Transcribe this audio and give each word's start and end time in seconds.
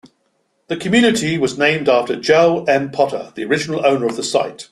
The 0.65 0.77
community 0.77 1.37
was 1.37 1.59
named 1.59 1.87
after 1.87 2.15
Joel 2.19 2.67
M. 2.67 2.89
Potter, 2.89 3.31
the 3.35 3.43
original 3.45 3.85
owner 3.85 4.07
of 4.07 4.15
the 4.15 4.23
site. 4.23 4.67